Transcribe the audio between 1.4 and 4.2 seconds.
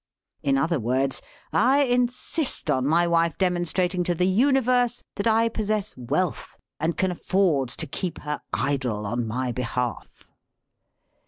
"I insist on my wife demonstrat ing to